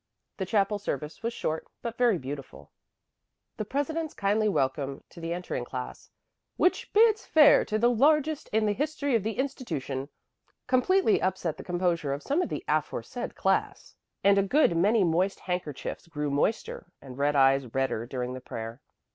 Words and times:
The 0.37 0.47
chapel 0.47 0.79
service 0.79 1.21
was 1.21 1.31
short 1.31 1.67
but 1.83 1.95
very 1.95 2.17
beautiful. 2.17 2.71
The 3.57 3.65
president's 3.65 4.15
kindly 4.15 4.49
welcome 4.49 5.03
to 5.09 5.19
the 5.21 5.31
entering 5.31 5.63
class, 5.63 6.09
"which 6.57 6.91
bids 6.91 7.23
fair 7.27 7.63
to 7.65 7.75
be 7.75 7.81
the 7.81 7.91
largest 7.91 8.49
in 8.51 8.65
the 8.65 8.73
history 8.73 9.13
of 9.13 9.21
the 9.21 9.37
institution," 9.37 10.09
completely 10.65 11.21
upset 11.21 11.55
the 11.57 11.63
composure 11.63 12.13
of 12.13 12.23
some 12.23 12.41
of 12.41 12.49
the 12.49 12.65
aforesaid 12.67 13.35
class, 13.35 13.95
and 14.23 14.39
a 14.39 14.41
good 14.41 14.75
many 14.75 15.03
moist 15.03 15.41
handkerchiefs 15.41 16.07
grew 16.07 16.31
moister, 16.31 16.87
and 16.99 17.19
red 17.19 17.35
eyes 17.35 17.67
redder 17.71 18.07
during 18.07 18.33
the 18.33 18.41
prayer. 18.41 18.81